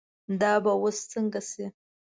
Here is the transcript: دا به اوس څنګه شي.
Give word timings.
دا 0.41 0.53
به 0.63 0.71
اوس 0.81 0.97
څنګه 1.11 1.39
شي. 1.49 1.65